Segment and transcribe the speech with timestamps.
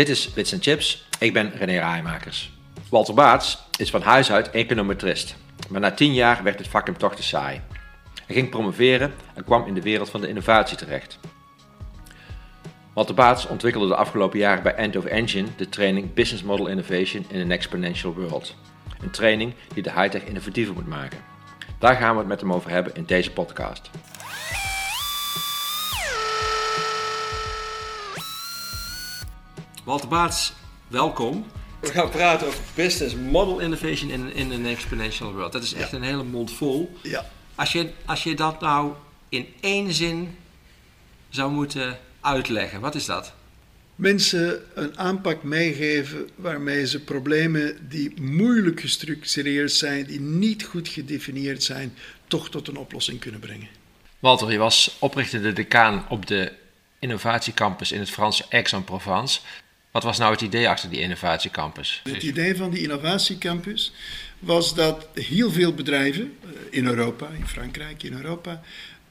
[0.00, 1.06] Dit is Bits Chips.
[1.18, 2.52] Ik ben René Rijmakers.
[2.90, 5.36] Walter Baats is van huis uit econometrist.
[5.68, 7.60] Maar na tien jaar werd het vak hem toch te saai.
[8.26, 11.18] Hij ging promoveren en kwam in de wereld van de innovatie terecht.
[12.94, 17.26] Walter Baats ontwikkelde de afgelopen jaren bij End of Engine de training Business Model Innovation
[17.28, 18.54] in an Exponential World.
[19.00, 21.18] Een training die de high-tech innovatiever moet maken.
[21.78, 23.90] Daar gaan we het met hem over hebben in deze podcast.
[29.84, 30.52] Walter Baats,
[30.88, 31.46] welkom.
[31.80, 35.52] We gaan praten over Business Model Innovation in, in an Exponential World.
[35.52, 36.98] Dat is echt een hele mond vol.
[37.02, 37.26] Ja.
[37.54, 38.92] Als je, als je dat nou
[39.28, 40.36] in één zin
[41.28, 43.32] zou moeten uitleggen, wat is dat?
[43.94, 51.62] Mensen een aanpak meegeven waarmee ze problemen die moeilijk gestructureerd zijn, die niet goed gedefinieerd
[51.62, 51.94] zijn,
[52.28, 53.68] toch tot een oplossing kunnen brengen.
[54.18, 56.52] Walter, je was oprichtende decaan op de
[56.98, 59.40] innovatiecampus in het Franse Aix-en-Provence.
[59.90, 62.00] Wat was nou het idee achter die innovatiecampus?
[62.04, 63.92] Het idee van die innovatiecampus
[64.38, 68.62] was dat heel veel bedrijven eh, in Europa, in Frankrijk, in Europa,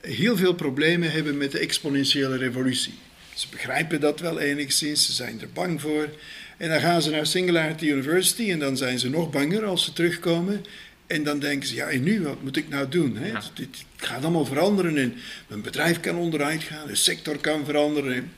[0.02, 2.94] heel veel problemen hebben met de exponentiële revolutie.
[3.34, 6.10] Ze begrijpen dat wel enigszins, ze zijn er bang voor.
[6.58, 9.94] En dan gaan ze naar Singularity University en dan zijn ze nog banger als ze
[9.94, 10.66] terugkomen.
[11.08, 13.18] En dan denken ze, ja en nu, wat moet ik nou doen?
[13.18, 13.32] Hè?
[13.54, 15.16] Dit gaat allemaal veranderen en
[15.48, 18.32] mijn bedrijf kan onderuit gaan, de sector kan veranderen.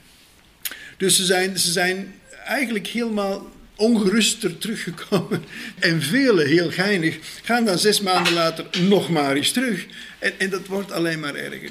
[0.97, 2.14] Dus ze zijn, ze zijn
[2.45, 5.44] eigenlijk helemaal ongeruster teruggekomen.
[5.80, 9.86] En velen, heel geinig, gaan dan zes maanden later nog maar eens terug.
[10.20, 11.69] En, en dat wordt alleen maar erger.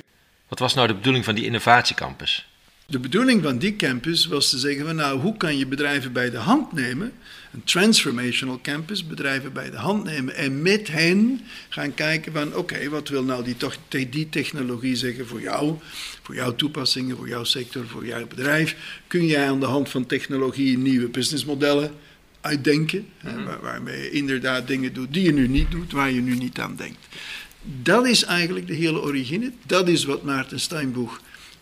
[0.48, 2.49] Wat was nou de bedoeling van die innovatiecampus?
[2.90, 6.30] De bedoeling van die campus was te zeggen van nou, hoe kan je bedrijven bij
[6.30, 7.12] de hand nemen,
[7.52, 12.88] een transformational campus, bedrijven bij de hand nemen en met hen gaan kijken van oké,
[12.88, 13.44] wat wil nou
[13.88, 15.74] die, die technologie zeggen voor jou,
[16.22, 18.76] voor jouw toepassingen, voor jouw sector, voor jouw bedrijf.
[19.06, 21.92] Kun jij aan de hand van technologie nieuwe businessmodellen
[22.40, 26.34] uitdenken, waar, waarmee je inderdaad dingen doet die je nu niet doet, waar je nu
[26.34, 27.06] niet aan denkt.
[27.82, 31.20] Dat is eigenlijk de hele origine, dat is wat Maarten Steinboeg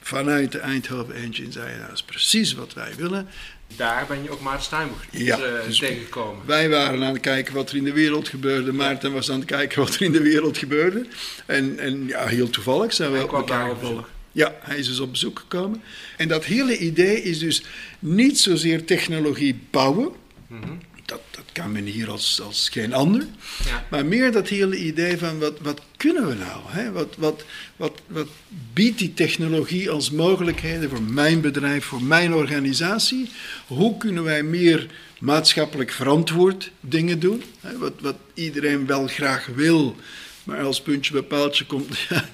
[0.09, 3.29] vanuit de Eindhoven Engine zei, dat is precies wat wij willen.
[3.77, 6.47] Daar ben je ook Maarten Steinboeg ja, uh, dus tegengekomen.
[6.47, 8.73] Wij waren aan het kijken wat er in de wereld gebeurde.
[8.73, 11.07] Maarten was aan het kijken wat er in de wereld gebeurde.
[11.47, 14.05] En, en ja, heel toevallig zijn we op elkaar gevallen.
[14.33, 15.83] Ja, hij is dus op bezoek gekomen.
[16.17, 17.63] En dat hele idee is dus
[17.99, 20.13] niet zozeer technologie bouwen.
[20.47, 23.27] Mm dat, dat kan men hier als, als geen ander.
[23.65, 23.87] Ja.
[23.91, 26.61] Maar meer dat hele idee van wat, wat kunnen we nou?
[26.67, 26.93] Hè?
[26.93, 27.45] Wat, wat,
[27.77, 28.29] wat, wat
[28.73, 33.31] biedt die technologie als mogelijkheden voor mijn bedrijf, voor mijn organisatie?
[33.67, 37.43] Hoe kunnen wij meer maatschappelijk verantwoord dingen doen?
[37.61, 37.79] Hè?
[37.79, 39.97] Wat, wat iedereen wel graag wil.
[40.45, 42.25] Maar als puntje bij paaltje komt, ja,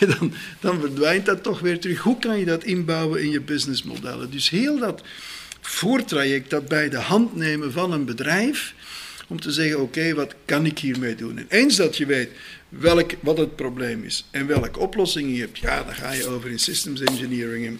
[0.00, 1.98] dan, dan verdwijnt dat toch weer terug.
[1.98, 4.30] Hoe kan je dat inbouwen in je businessmodellen?
[4.30, 5.02] Dus heel dat
[5.66, 8.74] voortraject, dat bij de hand nemen van een bedrijf,
[9.28, 11.38] om te zeggen, oké, wat kan ik hiermee doen?
[11.38, 12.30] En eens dat je weet
[12.68, 16.50] welk, wat het probleem is en welke oplossing je hebt, ja, dan ga je over
[16.50, 17.78] in systems engineering en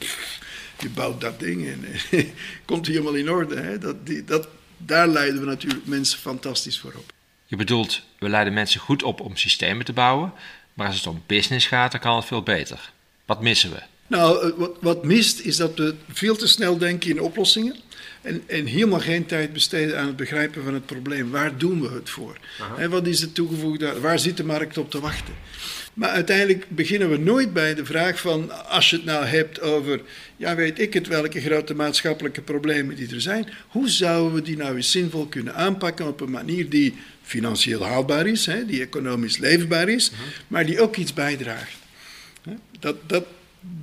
[0.78, 1.84] je bouwt dat ding en
[2.64, 3.56] komt helemaal in orde.
[3.56, 3.78] Hè?
[3.78, 7.12] Dat, die, dat, daar leiden we natuurlijk mensen fantastisch voor op.
[7.46, 10.32] Je bedoelt, we leiden mensen goed op om systemen te bouwen,
[10.74, 12.92] maar als het om business gaat, dan kan het veel beter.
[13.26, 13.82] Wat missen we?
[14.12, 17.76] Nou, eh, wat, wat mist is dat we veel te snel denken in oplossingen.
[18.22, 21.30] En, en, helemaal geen tijd besteden aan het begrijpen van het probleem.
[21.30, 22.38] Waar doen we het voor?
[22.78, 24.00] En wat is het toegevoegde?
[24.00, 25.34] Waar zit de markt op te wachten?
[25.94, 30.00] Maar uiteindelijk beginnen we nooit bij de vraag van, als je het nou hebt over,
[30.36, 34.56] ja weet ik het, welke grote maatschappelijke problemen die er zijn, hoe zouden we die
[34.56, 39.38] nou eens zinvol kunnen aanpakken op een manier die financieel haalbaar is, hè, die economisch
[39.38, 40.12] leefbaar is,
[40.48, 41.76] maar die ook iets bijdraagt.
[42.80, 43.24] Dat, dat,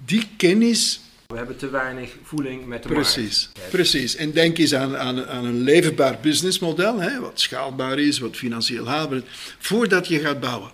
[0.06, 1.01] die kennis.
[1.28, 3.72] We hebben te weinig voeling met de precies, markt.
[3.72, 4.16] Precies.
[4.16, 8.87] En denk eens aan, aan, aan een leefbaar businessmodel, hè, wat schaalbaar is, wat financieel
[8.87, 9.23] haalbaar is,
[9.58, 10.72] voordat je gaat bouwen.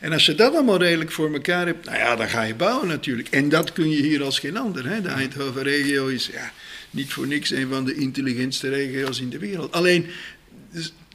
[0.00, 2.88] En als je dat allemaal redelijk voor elkaar hebt, nou ja, dan ga je bouwen
[2.88, 3.28] natuurlijk.
[3.28, 4.88] En dat kun je hier als geen ander.
[4.88, 5.00] Hè.
[5.00, 6.52] De Eindhoven-regio is ja,
[6.90, 9.72] niet voor niks een van de intelligentste regio's in de wereld.
[9.72, 10.06] Alleen,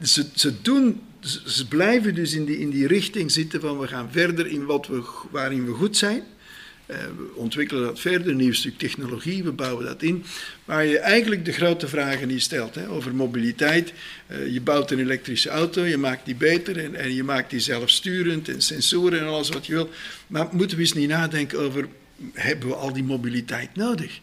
[0.01, 1.01] ze, ze doen
[1.45, 4.87] ze blijven dus in die, in die richting zitten van we gaan verder in wat
[4.87, 6.23] we, waarin we goed zijn.
[6.91, 10.23] Eh, we ontwikkelen dat verder, een nieuw stuk technologie, we bouwen dat in.
[10.65, 13.93] Waar je eigenlijk de grote vragen niet stelt hè, over mobiliteit.
[14.31, 17.59] Uh, je bouwt een elektrische auto, je maakt die beter en, en je maakt die
[17.59, 19.89] zelfsturend en sensoren en alles wat je wil.
[20.27, 21.87] Maar moeten we eens niet nadenken over,
[22.33, 24.19] hebben we al die mobiliteit nodig?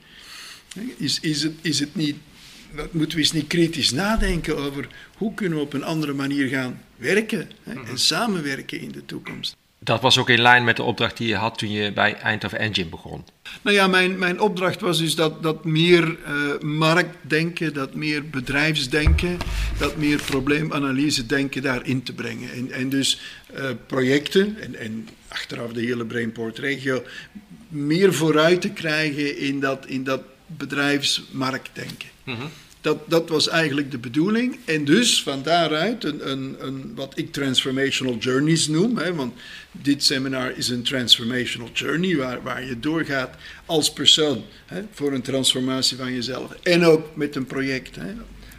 [0.97, 2.17] Is, is, het, is het niet
[2.91, 6.82] moeten we eens niet kritisch nadenken over hoe kunnen we op een andere manier gaan
[6.97, 7.97] werken hè, en mhm.
[7.97, 9.56] samenwerken in de toekomst.
[9.81, 12.59] Dat was ook in lijn met de opdracht die je had toen je bij Eindhoven
[12.59, 13.25] Engine begon.
[13.63, 19.39] Nou ja, mijn, mijn opdracht was dus dat, dat meer uh, marktdenken, dat meer bedrijfsdenken,
[19.79, 22.53] dat meer probleemanalyse denken daarin te brengen.
[22.53, 23.21] En, en dus
[23.55, 27.03] uh, projecten en, en achteraf de hele Brainport regio
[27.69, 32.09] meer vooruit te krijgen in dat, in dat bedrijfsmarktdenken.
[32.25, 32.51] Mm -hmm.
[32.81, 34.59] Dat, dat was eigenlijk de bedoeling.
[34.65, 38.97] En dus van daaruit een, een, een, wat ik transformational journeys noem.
[38.97, 39.35] Hè, want
[39.73, 43.37] dit seminar is een transformational journey waar, waar je doorgaat
[43.67, 46.53] als persoon hè, voor een transformatie van jezelf.
[46.63, 47.97] En ook met een project.
[47.97, 48.13] Hè,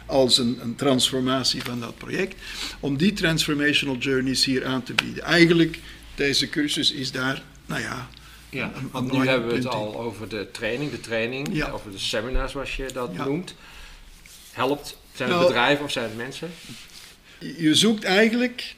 [0.06, 2.34] als een, een, transformatie van dat project.
[2.80, 5.22] Om die transformational journeys hier aan te bieden.
[5.22, 5.78] Eigenlijk,
[6.14, 8.08] deze cursus is daar, nou ja.
[8.48, 11.70] Ja, want nu hebben we het al over de training, de training, ja.
[11.70, 13.24] over de seminars zoals je dat ja.
[13.24, 13.54] noemt
[14.52, 14.96] helpt?
[15.14, 16.50] Zijn het nou, bedrijven of zijn het mensen?
[17.38, 18.74] Je zoekt eigenlijk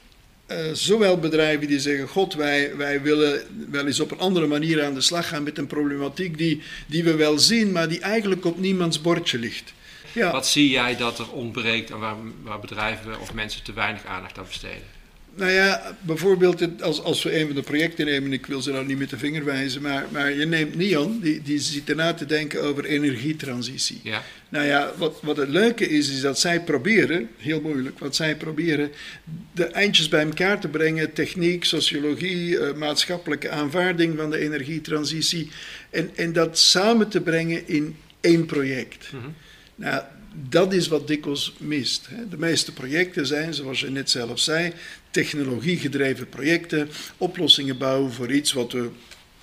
[0.47, 3.41] uh, zowel bedrijven die zeggen: God, wij, wij willen
[3.71, 7.03] wel eens op een andere manier aan de slag gaan met een problematiek die, die
[7.03, 9.73] we wel zien, maar die eigenlijk op niemands bordje ligt.
[10.11, 10.31] Ja.
[10.31, 14.37] Wat zie jij dat er ontbreekt en waar, waar bedrijven of mensen te weinig aandacht
[14.37, 14.92] aan besteden?
[15.35, 18.85] Nou ja, bijvoorbeeld als, als we een van de projecten nemen, ik wil ze nou
[18.85, 22.25] niet met de vinger wijzen, maar, maar je neemt Nion, die, die zit erna te
[22.25, 23.99] denken over energietransitie.
[24.03, 24.23] Ja.
[24.49, 28.35] Nou ja, wat, wat het leuke is, is dat zij proberen, heel moeilijk, wat zij
[28.35, 28.91] proberen,
[29.51, 35.49] de eindjes bij elkaar te brengen, techniek, sociologie, uh, maatschappelijke aanvaarding van de energietransitie,
[35.89, 39.09] en, en dat samen te brengen in één project.
[39.11, 39.33] Mm -hmm.
[39.75, 40.03] Nou,
[40.33, 42.09] dat is wat dikwijls mist.
[42.29, 44.73] De meeste projecten zijn, zoals je net zelf zei,
[45.11, 48.89] technologiegedreven projecten, oplossingen bouwen voor iets wat we,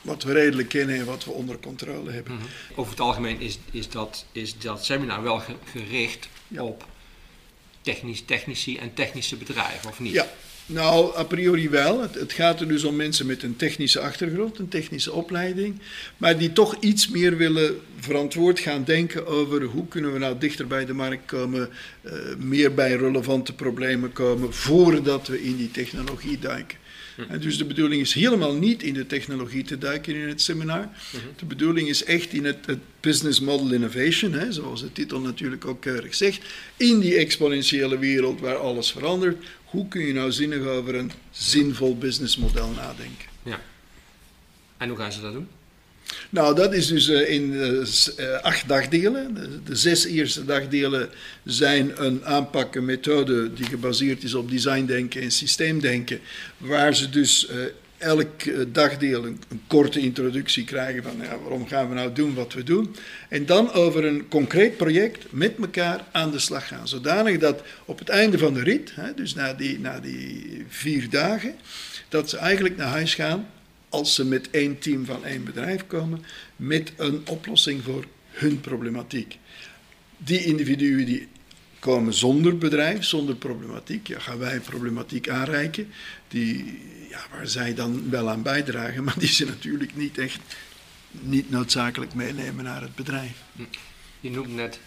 [0.01, 2.35] wat we redelijk kennen en wat we onder controle hebben.
[2.35, 2.45] Mhm.
[2.75, 6.87] Over het algemeen is, is, dat, is dat seminar wel gericht op
[7.83, 10.13] technisch, technici en technische bedrijven, of niet?
[10.13, 10.29] Ja,
[10.73, 12.01] nou, a priori wel.
[12.01, 15.81] Het, gaat er dus om mensen met een technische achtergrond, een technische opleiding,
[16.17, 20.67] maar die toch iets meer willen verantwoord gaan denken over hoe kunnen we nou dichter
[20.67, 21.69] bij de markt komen,
[22.03, 26.79] uh, meer bij relevante problemen komen, voordat we in die technologie duiken.
[27.29, 30.89] En dus de bedoeling is helemaal niet in de technologie te duiken in het seminar.
[31.11, 31.17] Hm.
[31.37, 35.65] De bedoeling is echt in het, het business model innovation, hè, zoals de titel natuurlijk
[35.65, 36.43] ook keurig zegt,
[36.77, 41.99] in die exponentiële wereld waar alles verandert hoe kun je nou zinnig over een zinvol
[41.99, 43.29] businessmodel nadenken?
[43.43, 43.61] Ja.
[44.77, 45.49] En hoe gaan ze dat doen?
[46.31, 49.35] Nou, dat is dus uh, in uh, acht dagdelen.
[49.65, 51.09] De, zes eerste dagdelen
[51.45, 56.21] zijn een aanpak, een methode die gebaseerd is op designdenken en systeemdenken,
[56.57, 57.49] waar ze dus
[58.01, 62.53] elk eh, dagdeel een, korte introductie krijgen van ja, waarom gaan we nou doen wat
[62.53, 62.97] we doen.
[63.29, 66.89] En dan over een concreet project met elkaar aan de slag gaan.
[66.89, 71.55] Zodanig dat op het einde van de rit, dus na die, na die vier dagen,
[72.09, 73.47] dat ze eigenlijk naar huis gaan
[73.91, 76.25] als ze met één team van één bedrijf komen,
[76.57, 79.39] met een oplossing voor hun problematiek.
[80.17, 81.29] Die individuen die
[81.79, 85.93] komen zonder bedrijf, zonder problematiek, ja, gaan wij problematiek aanreiken.
[86.29, 90.41] Die ja, waar zij dan wel aan bijdragen, maar die ze natuurlijk niet echt
[91.11, 93.43] niet noodzakelijk meenemen naar het bedrijf.
[94.21, 94.81] Je noemt net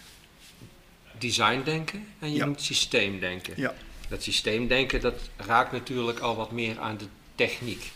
[1.18, 3.54] designdenken en je noemt systeemdenken.
[3.56, 3.74] Ja.
[4.08, 7.92] Dat systeemdenken dat raakt natuurlijk al wat meer aan de techniek.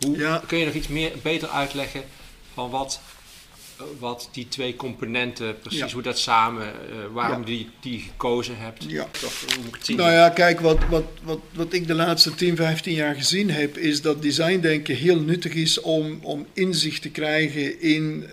[0.00, 2.02] Hoe kun je nog iets meer, beter uitleggen
[2.54, 3.00] van wat
[3.98, 8.84] wat die twee componenten, precies hoe dat samen, uh, waarom die, die gekozen hebt.
[8.88, 9.06] Ja.
[9.20, 9.96] Toch, hoe moet ik het zien?
[9.96, 13.76] Nou ja, kijk, wat, wat, wat, wat ik de laatste 10, 15 jaar gezien heb,
[13.76, 18.26] is dat designdenken heel nuttig is om, om inzicht te krijgen in,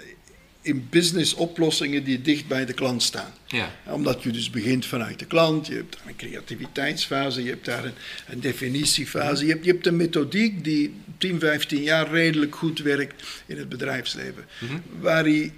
[0.65, 3.33] in business oplossingen die dicht bij de klant staan.
[3.45, 3.71] Ja.
[3.89, 7.85] Omdat je dus begint vanuit de klant, je hebt daar een creativiteitsfase, je hebt daar
[7.85, 7.93] een,
[8.27, 13.23] een definitiefase, je hebt, je hebt een methodiek die 10, 15 jaar redelijk goed werkt
[13.45, 14.45] in het bedrijfsleven.
[14.59, 14.73] Mhm.
[14.99, 15.51] Waar hij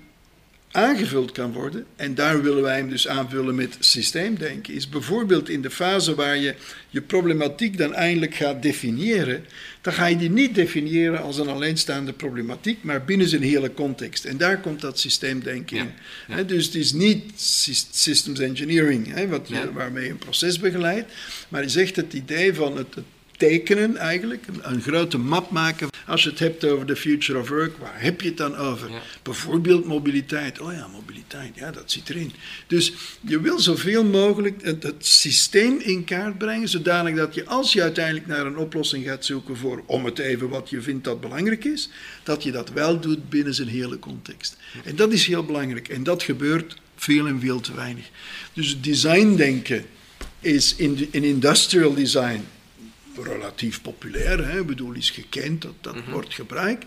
[0.78, 5.62] aangevuld kan worden, en daar willen wij hem dus aanvullen met systeemdenken, is bijvoorbeeld in
[5.62, 6.56] de fase waar je
[6.90, 9.46] je problematiek dan eindelijk gaat definiëren,
[9.82, 14.26] dan ga je die niet definiëren als een alleenstaande problematiek, maar binnen zijn hele context.
[14.26, 16.48] En daar komt dat systeemdenken in.
[16.48, 17.24] dus het is niet
[17.92, 21.12] systems engineering, wat waarmee je een proces begeleidt,
[21.50, 23.06] maar is echt het idee van het, het
[23.38, 25.90] tekenen eigenlijk, een, grote map maken.
[26.06, 28.90] Als je het hebt over de future of work, waar heb je het dan over?
[29.24, 30.60] Bijvoorbeeld mobiliteit.
[30.60, 32.32] Oh ja, mobiliteit, ja, dat zit erin.
[32.68, 37.74] Dus je wil zoveel mogelijk het, het, systeem in kaart brengen, zodanig dat je, als
[37.74, 41.22] je uiteindelijk naar een oplossing gaat zoeken voor, om het even wat je vindt dat
[41.22, 41.90] belangrijk is,
[42.24, 44.58] dat je dat wel doet binnen zijn hele context.
[44.84, 45.88] En dat is heel belangrijk.
[45.88, 48.06] En dat gebeurt veel en veel te weinig.
[48.54, 49.86] Dus designdenken
[50.40, 52.44] is in, in industrial design
[53.24, 54.48] relatief populair.
[54.48, 54.60] Hè?
[54.60, 56.12] Ik bedoel, is gekend, dat, dat mhm.
[56.12, 56.86] wordt gebruikt.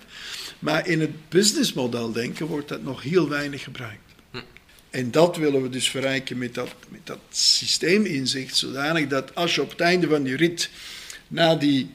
[0.59, 4.15] Maar in het businessmodel denken wordt dat nog heel weinig gebruikt.
[4.31, 4.39] Hm.
[4.91, 9.63] En dat willen we dus verrijken met dat, met dat systeeminzicht, zodanig dat als je
[9.63, 10.71] op het einde van die rit,
[11.29, 11.91] na die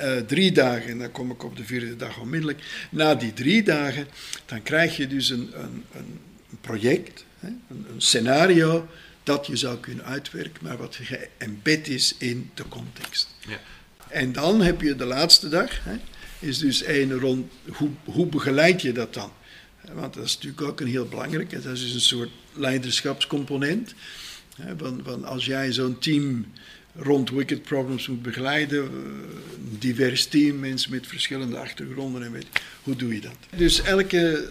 [0.00, 3.62] uh, drie dagen, en dan kom ik op de vierde dag onmiddellijk, na die drie
[3.62, 4.06] dagen,
[4.46, 6.20] dan krijg je dus een, een, een
[6.60, 8.88] project, hè, een, een scenario
[9.22, 13.34] dat je zou kunnen uitwerken, maar wat geëmbed is in de context.
[13.48, 13.60] Ja.
[14.08, 15.96] En dan heb je de laatste dag, hè,
[16.38, 19.32] is dus één rond, hoe, hoe begeleid je dat dan?
[19.92, 23.94] Want dat is natuurlijk ook een heel belangrijk, dat is dus een soort leiderschapscomponent.
[24.56, 26.46] Hè, van, van als jij zo'n team
[26.96, 28.82] rond Wicked Problems moet begeleiden.
[28.82, 32.22] Een divers team, mensen met verschillende achtergronden.
[32.22, 32.46] En weet,
[32.82, 33.36] hoe doe je dat?
[33.56, 34.48] Dus elke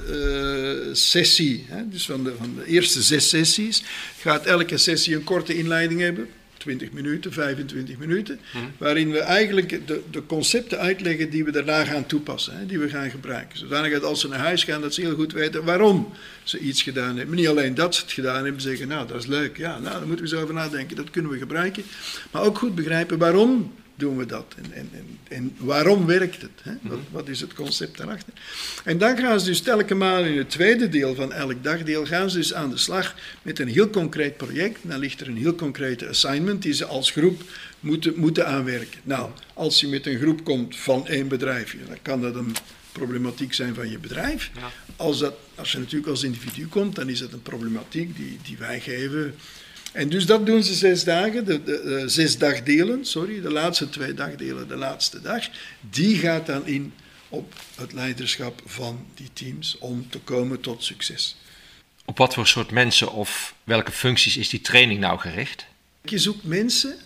[0.87, 3.83] uh, sessie, hè, dus van de, van de eerste zes sessies,
[4.19, 6.29] gaat elke sessie een korte inleiding hebben.
[6.59, 8.63] 20 minuten, 25 minuten, mhm.
[8.77, 12.89] waarin we eigenlijk de, de, concepten uitleggen die we daarna gaan toepassen, hè, die we
[12.89, 13.59] gaan gebruiken.
[13.59, 16.13] Zodanig dat als ze naar huis gaan, dat ze heel goed weten waarom
[16.43, 17.35] ze iets gedaan hebben.
[17.35, 20.07] niet alleen dat ze het gedaan hebben, zeggen, nou dat is leuk, ja, nou, daar
[20.07, 21.83] moeten we zo over nadenken, dat kunnen we gebruiken.
[22.31, 24.55] Maar ook goed begrijpen waarom doen we dat?
[24.55, 26.51] En, en, en, en waarom werkt het?
[26.61, 26.71] Hè?
[26.81, 27.11] Wat, mhm.
[27.11, 28.33] wat, is het concept daarachter?
[28.83, 32.29] En dan gaan ze dus telkens maal in het tweede deel van elk dagdeel gaan
[32.29, 34.79] ze dus aan de slag met een heel concreet project.
[34.81, 37.41] Dan ligt er een heel concrete assignment die ze als groep
[37.79, 38.99] moeten, moeten aanwerken.
[39.03, 42.55] Nou, als je met een groep komt van één bedrijf, dan kan dat een
[42.91, 44.51] problematiek zijn van je bedrijf.
[44.95, 48.57] Als, dat, als je natuurlijk als individu komt, dan is dat een problematiek die, die
[48.57, 49.35] wij geven
[49.91, 54.13] en dus dat doen ze zes dagen, de, de, zes dagdelen, sorry, de laatste twee
[54.13, 55.47] dagdelen, de laatste dag.
[55.79, 56.93] Die gaat dan in
[57.29, 61.37] op het leiderschap van die teams om te komen tot succes.
[62.05, 65.65] Op wat voor soort mensen of welke functies is die training nou gericht?
[66.03, 66.97] Je zoekt mensen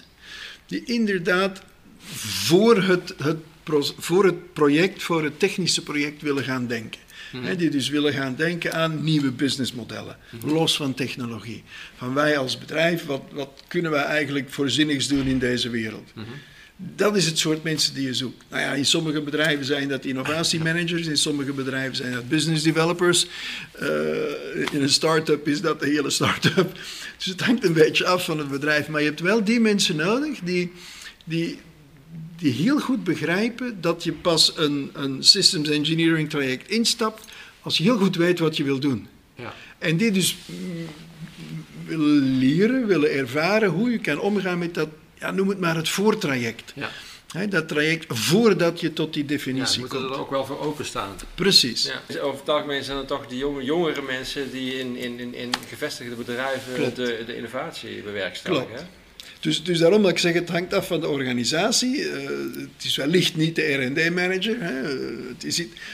[0.65, 1.61] die inderdaad
[2.45, 3.37] voor het, het,
[3.97, 6.99] voor het project, voor het technische project willen gaan denken.
[7.57, 10.53] Die dus willen gaan denken aan nieuwe businessmodellen, mhm.
[10.53, 11.63] los van technologie.
[11.97, 16.11] Van wij als bedrijf, wat, wat kunnen wij eigenlijk voorzinnigs doen in deze wereld?
[16.15, 16.25] Mhm.
[16.75, 18.43] Dat is het soort mensen die je zoekt.
[18.49, 23.27] Nou ja, in sommige bedrijven zijn dat innovatiemanagers, in sommige bedrijven zijn dat business developers.
[23.81, 23.89] Uh,
[24.71, 26.71] in een start-up is dat de hele start-up.
[27.17, 28.87] Dus het hangt een beetje af van het bedrijf.
[28.87, 30.71] Maar je hebt wel die mensen nodig die,
[31.23, 31.59] die,
[32.37, 37.25] die heel goed begrijpen dat je pas een, een systems engineering traject instapt
[37.61, 39.07] als je heel goed weet wat je wil doen.
[39.35, 39.53] Ja.
[39.77, 40.87] En die dus mm,
[41.85, 45.89] willen leren, willen ervaren hoe je kan omgaan met dat, ja, noem het maar het
[45.89, 46.73] voortraject.
[46.75, 47.45] Ja.
[47.45, 50.01] dat traject voordat je tot die definitie ja, komt.
[50.01, 51.15] Moet er ook wel voor openstaan.
[51.35, 51.83] Precies.
[51.83, 52.01] Ja.
[52.07, 55.33] Dus over het algemeen zijn het toch die jonge, jongere mensen die in, in, in,
[55.33, 58.67] in gevestigde bedrijven de, de innovatie bewerkstelligen.
[58.67, 58.85] Klopt.
[59.43, 61.99] Dus, dus daarom dat ik zeg, het hangt af van de organisatie.
[61.99, 62.13] Uh,
[62.75, 64.57] het is wellicht niet de R&D-manager,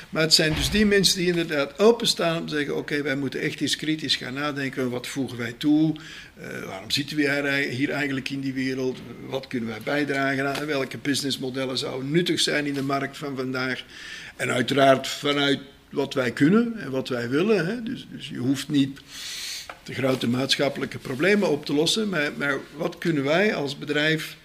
[0.10, 3.40] maar het zijn dus die mensen die inderdaad openstaan om te zeggen, oké, wij moeten
[3.40, 5.96] echt eens kritisch gaan nadenken, wat voegen wij toe,
[6.40, 10.98] uh, waarom zitten we hier eigenlijk in die wereld, wat kunnen wij bijdragen aan, welke
[10.98, 13.84] businessmodellen zouden nuttig zijn in de markt van vandaag.
[14.36, 17.66] En uiteraard vanuit wat wij kunnen en wat wij willen.
[17.66, 17.84] Hè?
[17.84, 19.00] Dus, dus je hoeft niet
[19.90, 24.38] de grote maatschappelijke problemen op te lossen, maar, maar wat kunnen wij als bedrijf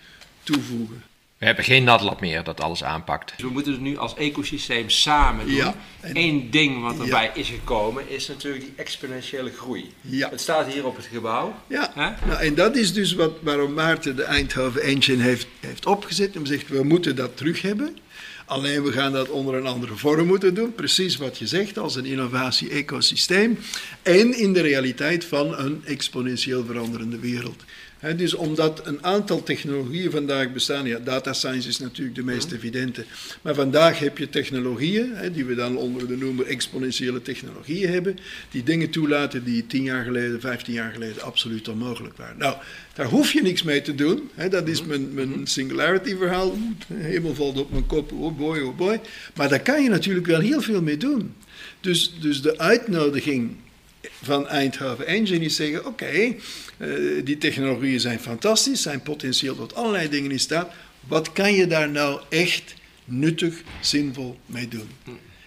[0.42, 1.02] toevoegen?
[1.38, 3.32] We hebben geen NatLab meer dat alles aanpakt.
[3.36, 5.54] Dus we moeten het nu als ecosysteem samen doen.
[5.54, 9.92] Ja, Eén ding wat erbij is gekomen is natuurlijk die exponentiële groei.
[10.00, 10.30] Ja.
[10.30, 11.54] Het staat hier op het gebouw.
[11.66, 11.92] Ja,
[12.26, 16.36] nou, en dat is dus wat, waarom Maarten de Eindhoven Engine heeft, heeft opgezet.
[16.36, 17.98] En zegt, we moeten dat terug hebben.
[18.44, 20.74] Alleen we gaan dat onder een andere vorm moeten doen.
[20.74, 23.58] Precies wat je zegt, als een innovatie-ecosysteem.
[24.02, 27.64] En in de realiteit van een exponentieel veranderende wereld
[28.12, 33.04] dus omdat een aantal technologieën vandaag bestaan, ja, data science is natuurlijk de meest evidente,
[33.42, 38.18] maar vandaag heb je technologieën, die we dan onder de noemer exponentiële technologieën hebben,
[38.50, 42.38] die dingen toelaten die tien jaar geleden, vijftien jaar geleden absoluut onmogelijk waren.
[42.38, 42.56] Nou,
[42.94, 46.58] daar hoef je niks mee te doen, dat is mijn, mijn singularity verhaal,
[46.94, 49.00] helemaal valt op mijn kop, oh boy, oh boy,
[49.34, 51.34] maar daar kan je natuurlijk wel heel veel mee doen.
[51.80, 53.56] Dus, dus de uitnodiging
[54.23, 56.34] van Eindhoven Engine is zeggen: oké, eh,
[57.25, 60.73] die technologieën zijn fantastisch, zijn potentieel tot allerlei dingen in staat.
[61.08, 64.88] Wat kan je daar nou echt nuttig, zinvol mee doen?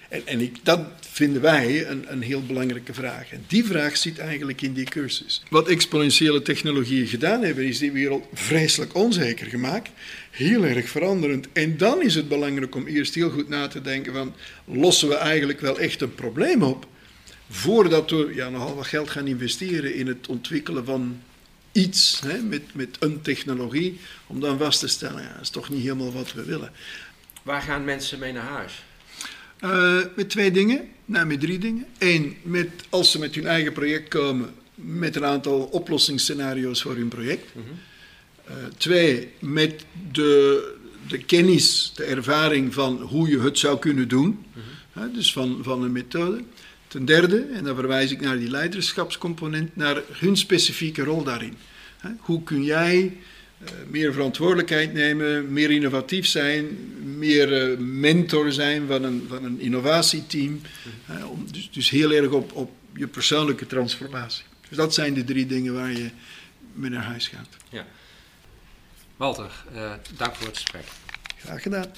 [0.09, 3.31] En, en ik, dat vinden wij een, een heel belangrijke vraag.
[3.31, 5.43] En die vraag zit eigenlijk in die cursus.
[5.49, 9.89] Wat exponentiële technologieën gedaan hebben, is die wereld vreselijk onzeker gemaakt.
[10.31, 11.47] Heel erg veranderend.
[11.53, 14.35] En dan is het belangrijk om eerst heel goed na te denken van...
[14.65, 16.87] lossen we eigenlijk wel echt een probleem op?
[17.49, 21.21] Voordat we ja, nogal wat geld gaan investeren in het ontwikkelen van
[21.71, 25.69] iets, hè, met, met een technologie, om dan vast te stellen, ja, dat is toch
[25.69, 26.71] niet helemaal wat we willen.
[27.43, 28.83] Waar gaan mensen mee naar huis?
[29.61, 31.85] Uh, met twee dingen, nou met drie dingen.
[31.97, 37.07] Eén, met, als ze met hun eigen project komen, met een aantal oplossingsscenario's voor hun
[37.07, 37.55] project.
[37.55, 38.55] Mm -hmm.
[38.57, 40.75] uh, twee, met de,
[41.07, 44.25] de kennis, de ervaring van hoe je het zou kunnen doen.
[44.25, 44.43] Mm
[44.93, 45.07] -hmm.
[45.07, 46.43] uh, dus van, van een methode.
[46.87, 51.57] Ten derde, en dan verwijs ik naar die leiderschapscomponent, naar hun specifieke rol daarin.
[52.19, 53.17] Hoe kun jij
[53.61, 56.65] uh, meer verantwoordelijkheid nemen, meer innovatief zijn,
[57.17, 60.61] meer uh, mentor zijn van een, van een innovatieteam.
[61.51, 64.43] Dus, dus heel erg op, op je persoonlijke transformatie.
[64.69, 66.09] Dus dat zijn de drie dingen waar je
[66.73, 67.49] mee naar huis gaat.
[67.69, 67.85] Ja.
[69.17, 69.51] Walter,
[70.17, 70.85] dank voor het gesprek.
[71.37, 71.91] Graag gedaan.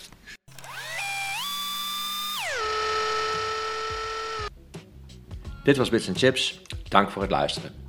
[5.69, 6.59] Dit was Bits Chips.
[6.87, 7.88] Dank voor het luisteren.